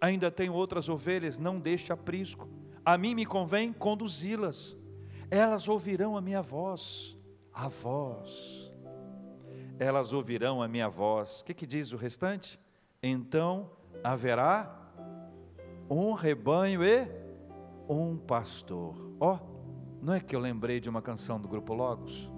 [0.00, 2.48] Ainda tenho outras ovelhas, não deixe aprisco.
[2.84, 4.76] A mim me convém conduzi-las
[5.30, 7.16] elas ouvirão a minha voz,
[7.52, 8.72] a voz.
[9.78, 11.40] Elas ouvirão a minha voz.
[11.40, 12.60] O que, que diz o restante?
[13.02, 13.70] Então
[14.02, 14.85] haverá
[15.88, 17.08] um rebanho e
[17.88, 18.94] um pastor.
[19.20, 19.38] Ó, oh,
[20.02, 22.30] não é que eu lembrei de uma canção do grupo Logos?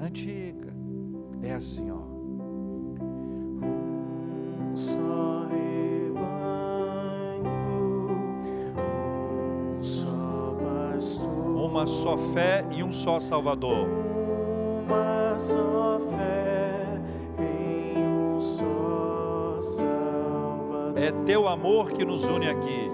[0.00, 0.72] Antiga.
[1.42, 2.14] É assim, ó.
[4.70, 5.24] Um só
[11.74, 13.88] uma só fé e um só Salvador.
[14.86, 16.63] Uma só fé
[21.04, 22.90] É teu amor que nos une aqui.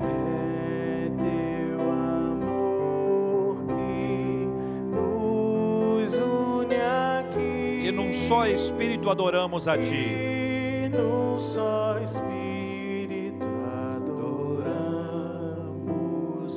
[0.00, 4.48] É teu amor que
[4.90, 7.86] nos une aqui.
[7.86, 9.94] E num só Espírito adoramos a Ti.
[9.94, 13.46] E num só Espírito
[13.94, 15.10] adoramos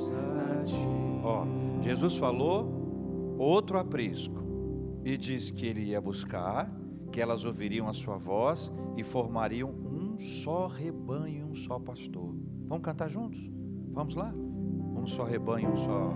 [0.10, 0.88] a Ti.
[1.22, 1.46] Ó,
[1.82, 4.42] Jesus falou outro aprisco
[5.04, 6.72] e diz que ele ia buscar,
[7.14, 12.34] que elas ouviriam a sua voz e formariam um só rebanho e um só pastor.
[12.68, 13.40] Vamos cantar juntos?
[13.92, 14.34] Vamos lá?
[14.34, 16.08] Um só rebanho, um só.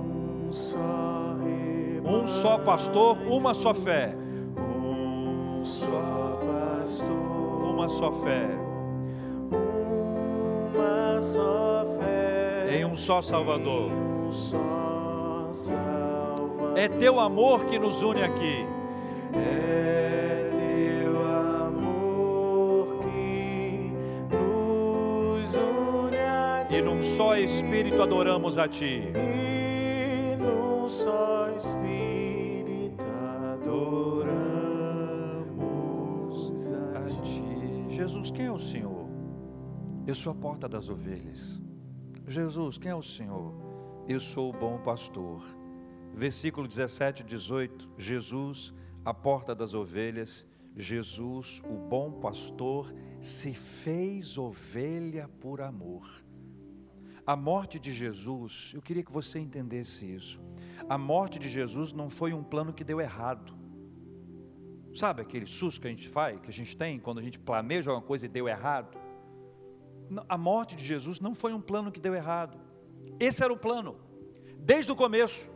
[0.48, 4.16] Um só rebanho, Um só pastor, uma só fé.
[4.84, 6.40] um só
[6.74, 8.50] pastor, Uma só fé.
[10.74, 13.92] uma só fé, Em um só Salvador.
[13.92, 16.76] um só Salvador.
[16.76, 18.66] É teu amor que nos une aqui.
[19.34, 20.37] É
[27.78, 29.04] Espírito adoramos a Ti.
[29.14, 33.06] E num só Espírito
[33.54, 34.02] adoramos
[36.72, 37.86] a Ti.
[37.88, 39.08] Jesus, quem é o Senhor?
[40.08, 41.62] Eu sou a porta das ovelhas.
[42.28, 43.54] Jesus, quem é o Senhor?
[44.10, 45.44] Eu sou o bom pastor.
[46.16, 47.90] Versículo 17 e 18.
[47.96, 48.74] Jesus,
[49.06, 50.44] a porta das ovelhas.
[50.76, 56.26] Jesus, o bom pastor, se fez ovelha por amor.
[57.28, 60.40] A morte de Jesus, eu queria que você entendesse isso.
[60.88, 63.54] A morte de Jesus não foi um plano que deu errado.
[64.96, 67.92] Sabe aquele susto que a gente faz, que a gente tem quando a gente planeja
[67.92, 68.98] alguma coisa e deu errado?
[70.30, 72.58] A morte de Jesus não foi um plano que deu errado.
[73.20, 73.98] Esse era o plano.
[74.60, 75.52] Desde o começo,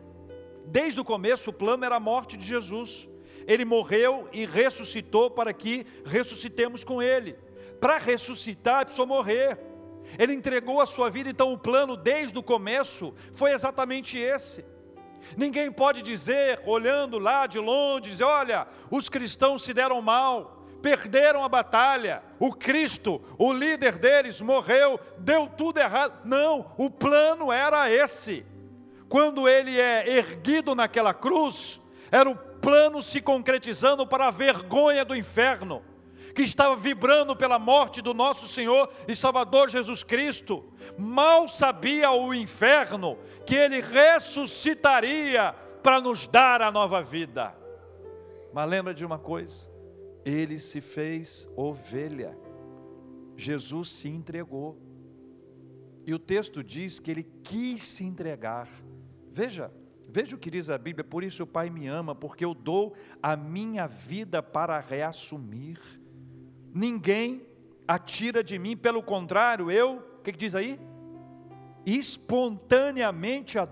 [0.67, 3.09] desde o começo, o plano era a morte de Jesus.
[3.47, 7.37] Ele morreu e ressuscitou para que ressuscitemos com Ele.
[7.79, 9.70] Para ressuscitar, precisou morrer.
[10.17, 14.65] Ele entregou a sua vida, então o plano desde o começo foi exatamente esse.
[15.37, 21.43] Ninguém pode dizer, olhando lá de longe, dizer, olha, os cristãos se deram mal, perderam
[21.43, 26.21] a batalha, o Cristo, o líder deles, morreu, deu tudo errado.
[26.25, 28.45] Não, o plano era esse.
[29.07, 31.79] Quando ele é erguido naquela cruz,
[32.11, 35.83] era o plano se concretizando para a vergonha do inferno
[36.33, 40.71] que estava vibrando pela morte do nosso Senhor e Salvador Jesus Cristo.
[40.97, 47.55] Mal sabia o inferno que ele ressuscitaria para nos dar a nova vida.
[48.53, 49.69] Mas lembra de uma coisa:
[50.25, 52.37] ele se fez ovelha,
[53.35, 54.79] Jesus se entregou.
[56.05, 58.67] E o texto diz que ele quis se entregar.
[59.29, 59.71] Veja,
[60.09, 62.95] veja o que diz a Bíblia: por isso o Pai me ama, porque eu dou
[63.21, 66.00] a minha vida para reassumir
[66.73, 67.45] ninguém
[67.87, 70.79] atira de mim, pelo contrário, eu, o que, que diz aí?
[71.85, 73.67] Espontaneamente a.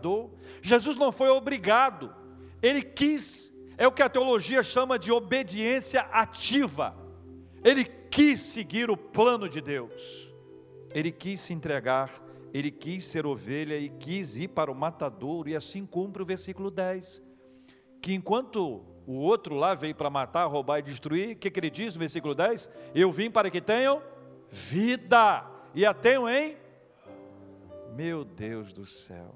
[0.61, 2.13] Jesus não foi obrigado,
[2.61, 6.95] ele quis, é o que a teologia chama de obediência ativa.
[7.63, 10.29] Ele quis seguir o plano de Deus,
[10.93, 12.09] ele quis se entregar,
[12.53, 16.71] ele quis ser ovelha e quis ir para o matadouro, e assim cumpre o versículo
[16.71, 17.21] 10.
[18.01, 21.35] Que enquanto o outro lá veio para matar, roubar e destruir.
[21.35, 22.69] O que, que ele diz no versículo 10?
[22.93, 24.03] Eu vim para que tenham
[24.51, 25.43] vida.
[25.73, 26.55] E a tenham em?
[27.95, 29.33] Meu Deus do céu.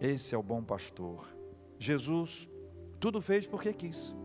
[0.00, 1.28] Esse é o bom pastor.
[1.78, 2.48] Jesus
[2.98, 4.16] tudo fez porque quis.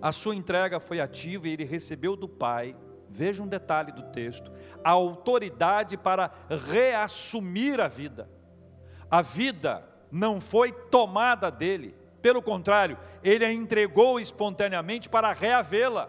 [0.00, 2.74] A sua entrega foi ativa e ele recebeu do Pai,
[3.08, 4.50] veja um detalhe do texto,
[4.82, 6.32] a autoridade para
[6.68, 8.28] reassumir a vida.
[9.08, 16.08] A vida não foi tomada dele, pelo contrário, ele a entregou espontaneamente para reavê-la.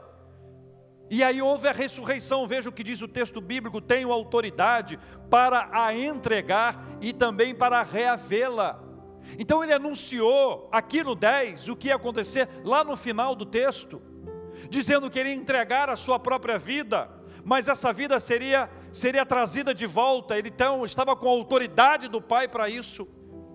[1.10, 5.00] E aí houve a ressurreição, veja o que diz o texto bíblico: tenho autoridade
[5.30, 8.82] para a entregar e também para reavê-la.
[9.40, 14.02] Então ele anunciou aqui no 10 o que ia acontecer lá no final do texto,
[14.70, 17.10] dizendo que ele ia entregar a sua própria vida,
[17.44, 20.38] mas essa vida seria, seria trazida de volta.
[20.38, 23.08] Ele então estava com a autoridade do Pai para isso,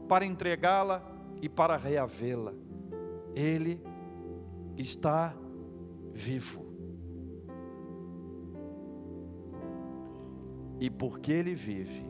[0.09, 2.53] para entregá-la e para reavê-la.
[3.35, 3.81] Ele
[4.77, 5.35] está
[6.13, 6.67] vivo.
[10.81, 12.09] E porque ele vive,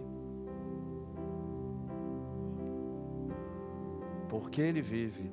[4.29, 5.33] porque ele vive,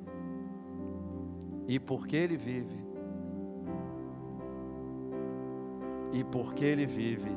[1.68, 2.78] e porque ele vive,
[6.14, 7.30] e porque ele vive,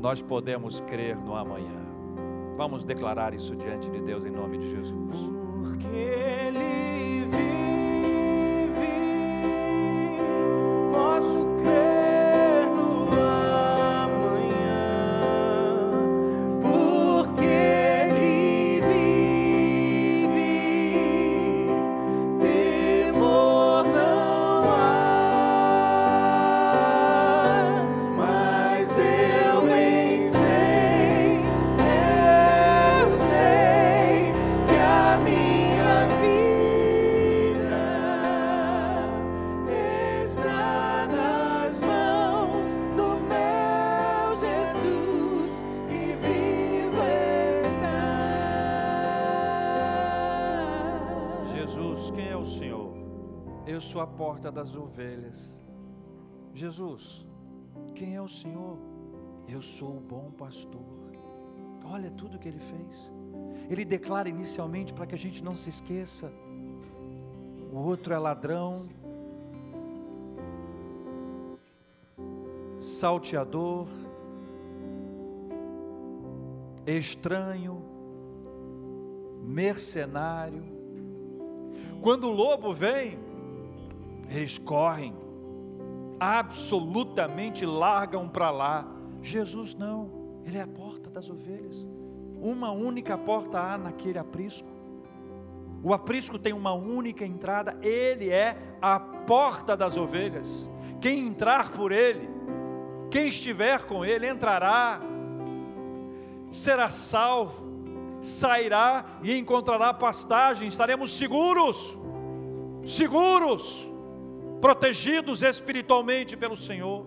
[0.00, 1.84] nós podemos crer no amanhã.
[2.56, 7.23] Vamos declarar isso diante de Deus em nome de Jesus porque Ele
[54.44, 55.62] porta das ovelhas.
[56.52, 57.26] Jesus,
[57.94, 58.76] quem é o Senhor?
[59.48, 60.82] Eu sou o bom pastor.
[61.84, 63.10] Olha tudo que ele fez.
[63.70, 66.30] Ele declara inicialmente para que a gente não se esqueça.
[67.72, 68.86] O outro é ladrão,
[72.78, 73.88] salteador,
[76.86, 77.82] estranho,
[79.42, 80.62] mercenário.
[82.02, 83.23] Quando o lobo vem,
[84.30, 85.14] eles correm,
[86.18, 88.86] absolutamente largam para lá.
[89.20, 90.10] Jesus não,
[90.44, 91.86] ele é a porta das ovelhas.
[92.40, 94.68] Uma única porta há naquele aprisco.
[95.82, 100.68] O aprisco tem uma única entrada, ele é a porta das ovelhas.
[101.00, 102.28] Quem entrar por ele,
[103.10, 105.00] quem estiver com ele, entrará,
[106.50, 107.64] será salvo,
[108.20, 111.98] sairá e encontrará pastagem, estaremos seguros,
[112.86, 113.93] seguros
[114.64, 117.04] protegidos espiritualmente pelo Senhor.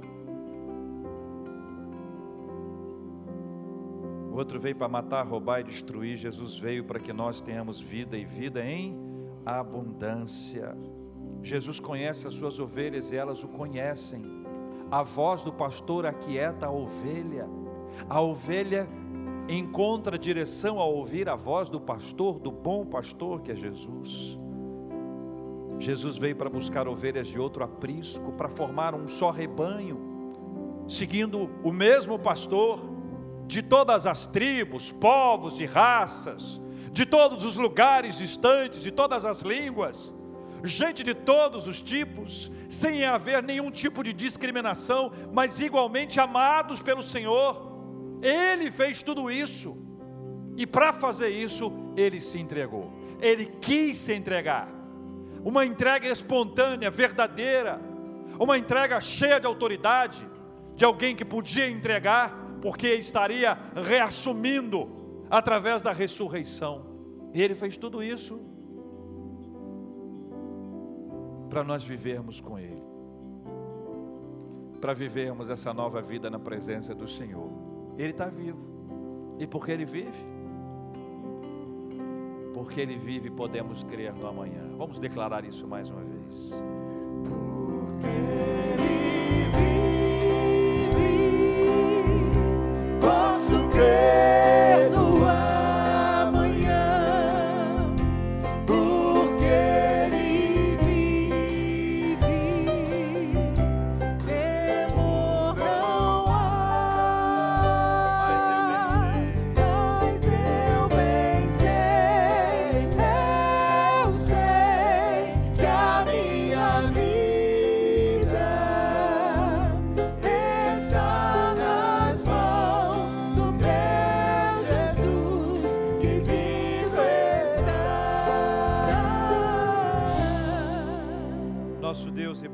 [4.32, 6.18] O outro veio para matar, roubar e destruir.
[6.18, 8.96] Jesus veio para que nós tenhamos vida e vida em
[9.44, 10.78] abundância.
[11.42, 14.22] Jesus conhece as suas ovelhas e elas o conhecem.
[14.92, 17.50] A voz do pastor aquieta a ovelha.
[18.08, 18.88] A ovelha
[19.50, 24.38] encontra direção ao ouvir a voz do pastor, do bom pastor que é Jesus.
[25.80, 31.72] Jesus veio para buscar ovelhas de outro aprisco, para formar um só rebanho, seguindo o
[31.72, 32.80] mesmo pastor,
[33.46, 36.60] de todas as tribos, povos e raças,
[36.92, 40.14] de todos os lugares distantes, de todas as línguas,
[40.64, 47.04] gente de todos os tipos, sem haver nenhum tipo de discriminação, mas igualmente amados pelo
[47.04, 47.68] Senhor.
[48.22, 49.78] Ele fez tudo isso,
[50.58, 54.77] e para fazer isso, ele se entregou, ele quis se entregar
[55.48, 57.80] uma entrega espontânea, verdadeira,
[58.38, 60.28] uma entrega cheia de autoridade,
[60.76, 64.90] de alguém que podia entregar, porque estaria reassumindo
[65.30, 66.86] através da ressurreição.
[67.34, 68.42] E ele fez tudo isso
[71.50, 72.84] para nós vivermos com ele,
[74.82, 77.50] para vivermos essa nova vida na presença do Senhor.
[77.98, 78.68] Ele está vivo,
[79.40, 80.26] e porque ele vive,
[82.58, 84.64] porque Ele vive, podemos crer no amanhã.
[84.76, 86.56] Vamos declarar isso mais uma vez.
[87.24, 89.80] Porque Ele vive,
[93.00, 94.07] posso crer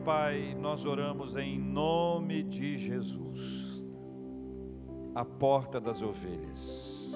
[0.04, 3.82] Pai, nós oramos em nome de Jesus,
[5.16, 7.14] a porta das ovelhas.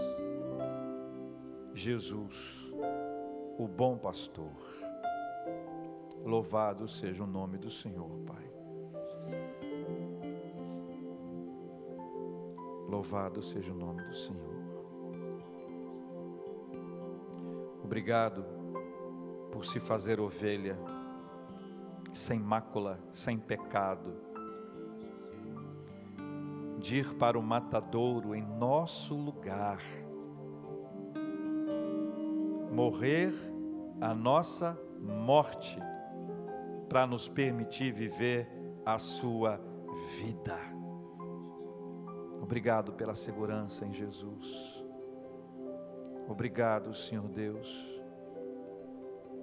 [1.74, 2.72] Jesus,
[3.58, 4.54] o bom pastor.
[6.24, 8.50] Louvado seja o nome do Senhor, Pai.
[12.88, 14.58] Louvado seja o nome do Senhor.
[17.84, 18.46] Obrigado
[19.52, 20.78] por se fazer ovelha
[22.18, 24.14] sem mácula, sem pecado,
[26.80, 29.82] de ir para o matadouro em nosso lugar,
[32.72, 33.34] morrer
[34.02, 35.80] a nossa morte,
[36.90, 38.48] para nos permitir viver
[38.86, 39.60] a sua
[40.20, 40.58] vida.
[42.42, 44.84] Obrigado pela segurança em Jesus.
[46.30, 48.02] Obrigado, Senhor Deus.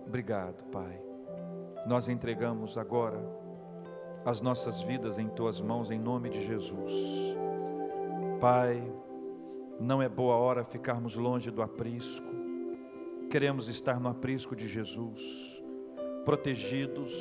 [0.06, 1.03] Obrigado, Pai.
[1.87, 3.20] Nós entregamos agora
[4.24, 6.93] as nossas vidas em tuas mãos em nome de Jesus.
[8.41, 8.82] Pai,
[9.78, 12.26] não é boa hora ficarmos longe do aprisco.
[13.30, 15.62] Queremos estar no aprisco de Jesus,
[16.24, 17.12] protegidos,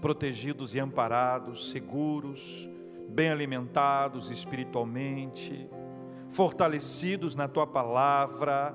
[0.00, 2.70] protegidos e amparados, seguros,
[3.08, 5.68] bem alimentados espiritualmente,
[6.28, 8.72] fortalecidos na tua palavra,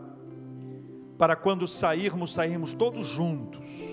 [1.17, 3.88] para quando sairmos, sairmos todos juntos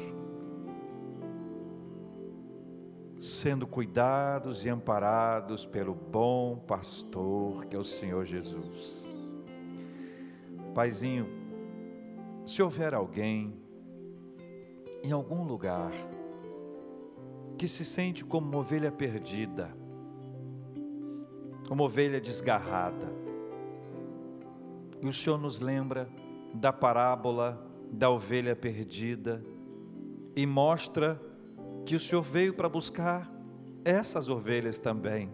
[3.46, 9.06] sendo cuidados e amparados pelo bom pastor que é o Senhor Jesus.
[10.74, 11.28] Paizinho,
[12.44, 13.54] se houver alguém
[15.00, 15.92] em algum lugar
[17.56, 19.70] que se sente como uma ovelha perdida,
[21.70, 23.12] uma ovelha desgarrada,
[25.00, 26.08] e o Senhor nos lembra
[26.52, 29.40] da parábola da ovelha perdida
[30.34, 31.22] e mostra
[31.84, 33.35] que o Senhor veio para buscar
[33.86, 35.30] essas ovelhas também,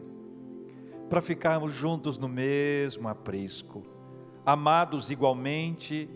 [1.09, 3.83] para ficarmos juntos no mesmo aprisco,
[4.45, 6.07] amados igualmente,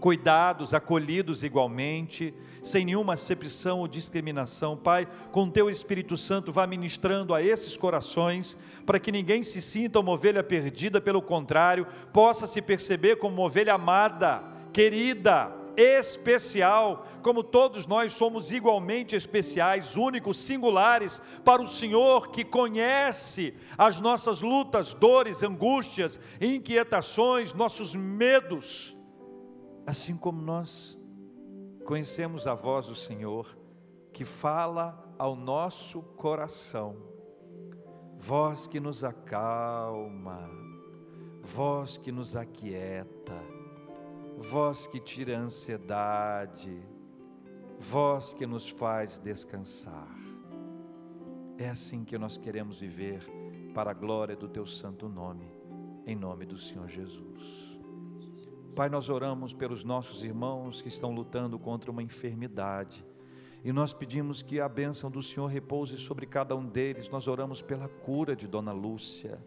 [0.00, 2.32] cuidados, acolhidos igualmente,
[2.62, 4.74] sem nenhuma acepção ou discriminação.
[4.74, 10.00] Pai, com teu Espírito Santo, vá ministrando a esses corações, para que ninguém se sinta
[10.00, 17.42] uma ovelha perdida, pelo contrário, possa se perceber como uma ovelha amada, querida, especial, como
[17.42, 24.94] todos nós somos igualmente especiais, únicos, singulares para o Senhor que conhece as nossas lutas,
[24.94, 28.96] dores, angústias, inquietações, nossos medos,
[29.86, 30.98] assim como nós
[31.84, 33.56] conhecemos a voz do Senhor
[34.12, 36.96] que fala ao nosso coração,
[38.18, 40.42] voz que nos acalma,
[41.42, 43.51] voz que nos aquieta,
[44.42, 46.76] voz que tira a ansiedade,
[47.78, 50.18] voz que nos faz descansar.
[51.56, 53.24] É assim que nós queremos viver
[53.72, 55.48] para a glória do teu santo nome,
[56.04, 57.78] em nome do Senhor Jesus.
[58.74, 63.06] Pai, nós oramos pelos nossos irmãos que estão lutando contra uma enfermidade.
[63.62, 67.08] E nós pedimos que a bênção do Senhor repouse sobre cada um deles.
[67.08, 69.38] Nós oramos pela cura de Dona Lúcia.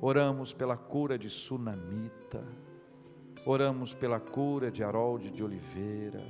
[0.00, 2.42] Oramos pela cura de Sunamita.
[3.44, 6.22] Oramos pela cura de Harold de Oliveira.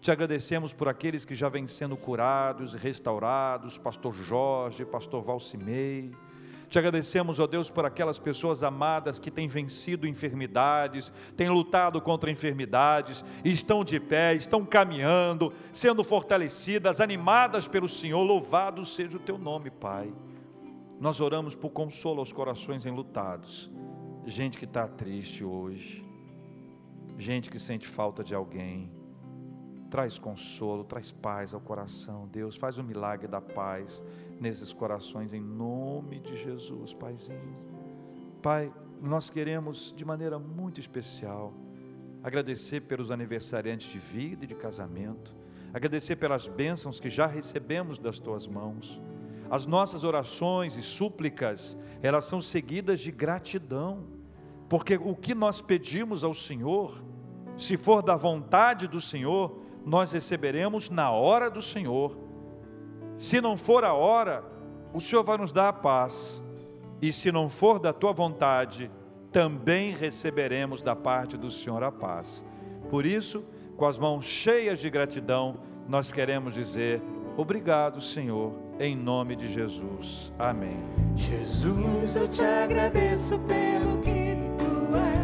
[0.00, 6.12] Te agradecemos por aqueles que já vêm sendo curados e restaurados, pastor Jorge, pastor Valcimei.
[6.70, 12.30] Te agradecemos, ó Deus, por aquelas pessoas amadas que têm vencido enfermidades, têm lutado contra
[12.30, 18.22] enfermidades, estão de pé, estão caminhando, sendo fortalecidas, animadas pelo Senhor.
[18.22, 20.14] Louvado seja o teu nome, Pai.
[21.00, 23.68] Nós oramos por consolo aos corações enlutados,
[24.24, 26.08] gente que está triste hoje,
[27.20, 28.90] gente que sente falta de alguém
[29.90, 32.28] Traz consolo, traz paz ao coração.
[32.28, 34.04] Deus, faz o milagre da paz
[34.40, 37.56] nesses corações, em nome de Jesus, Paizinho.
[38.40, 41.52] Pai, nós queremos de maneira muito especial
[42.22, 45.34] agradecer pelos aniversariantes de vida e de casamento,
[45.74, 49.00] agradecer pelas bênçãos que já recebemos das tuas mãos.
[49.50, 54.04] As nossas orações e súplicas, elas são seguidas de gratidão,
[54.68, 57.02] porque o que nós pedimos ao Senhor,
[57.60, 62.18] se for da vontade do Senhor, nós receberemos na hora do Senhor.
[63.18, 64.42] Se não for a hora,
[64.94, 66.42] o Senhor vai nos dar a paz.
[67.02, 68.90] E se não for da tua vontade,
[69.32, 72.44] também receberemos da parte do Senhor a paz.
[72.90, 73.44] Por isso,
[73.76, 75.56] com as mãos cheias de gratidão,
[75.88, 77.00] nós queremos dizer:
[77.36, 80.32] Obrigado, Senhor, em nome de Jesus.
[80.38, 80.78] Amém.
[81.16, 85.19] Jesus, eu te agradeço pelo que tu és